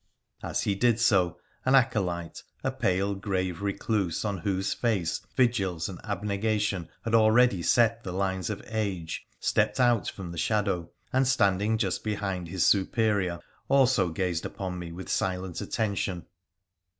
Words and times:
As 0.41 0.63
he 0.63 0.73
did 0.73 0.99
so 0.99 1.37
an 1.63 1.75
acolyte, 1.75 2.41
a 2.63 2.71
pale, 2.71 3.13
grave 3.13 3.61
recluse 3.61 4.25
on 4.25 4.39
whose 4.39 4.73
HO 4.73 4.79
WONDERFUL 4.81 4.89
ADVENTURES 4.93 5.19
OF 5.19 5.29
face 5.29 5.35
vigils 5.35 5.89
and 5.89 5.99
abnegation 6.03 6.89
had 7.03 7.13
already 7.13 7.61
set 7.61 8.03
the 8.03 8.11
lines 8.11 8.49
of 8.49 8.63
age, 8.65 9.27
stepped 9.39 9.79
out 9.79 10.09
from 10.09 10.31
the 10.31 10.39
shadow, 10.39 10.89
and, 11.13 11.27
standing 11.27 11.77
just 11.77 12.03
behind 12.03 12.47
hia 12.47 12.57
superior, 12.57 13.41
also 13.69 14.09
gazed 14.09 14.43
upon 14.43 14.79
me 14.79 14.91
with 14.91 15.07
silent 15.07 15.61
attention. 15.61 16.25